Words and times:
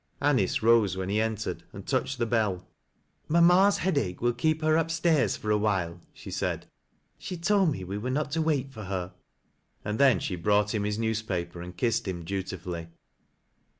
Anice 0.19 0.63
rose 0.63 0.97
when 0.97 1.09
he 1.09 1.21
entered, 1.21 1.61
and 1.71 1.85
touched 1.85 2.17
the 2.17 2.25
bell. 2.25 2.67
"Mamma's 3.27 3.77
headache 3.77 4.19
will 4.19 4.33
keep 4.33 4.63
her 4.63 4.75
upstairs 4.75 5.37
for 5.37 5.51
s 5.53 5.59
iphilc," 5.59 5.99
she 6.11 6.31
said." 6.31 6.65
She 7.19 7.37
told 7.37 7.69
me 7.71 7.83
we 7.83 7.99
were 7.99 8.09
not 8.09 8.31
to 8.31 8.41
wait 8.41 8.71
for 8.73 8.81
Iier." 8.85 9.11
And 9.85 9.99
then 9.99 10.19
she 10.19 10.35
brought 10.35 10.73
him 10.73 10.85
his 10.85 10.97
newspaper 10.97 11.61
and 11.61 11.77
kissed 11.77 12.07
him 12.07 12.23
dutifully. 12.25 12.87